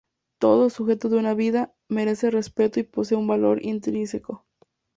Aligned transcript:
Todo 0.39 0.71
"sujeto 0.71 1.09
de 1.09 1.17
una 1.17 1.35
vida" 1.35 1.75
merece 1.87 2.31
respeto 2.31 2.79
y 2.79 2.83
posee 2.85 3.19
un 3.19 3.27
valor 3.27 3.63
intrínseco. 3.63 4.47